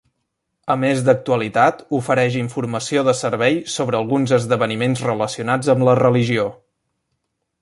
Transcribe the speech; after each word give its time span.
A 0.75 0.75
més 0.83 1.03
d'actualitat 1.09 1.83
ofereix 1.97 2.39
informació 2.41 3.05
de 3.09 3.15
servei 3.19 3.61
sobre 3.77 4.01
alguns 4.03 4.35
esdeveniments 4.41 5.05
relacionats 5.11 5.75
amb 5.77 5.91
la 5.91 5.97
religió. 6.05 6.53